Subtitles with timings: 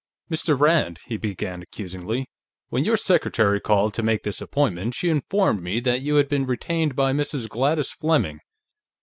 [0.31, 0.59] "Mr.
[0.59, 2.25] Rand," he began accusingly,
[2.69, 6.47] "when your secretary called to make this appointment, she informed me that you had been
[6.47, 7.47] retained by Mrs.
[7.47, 8.39] Gladys Fleming."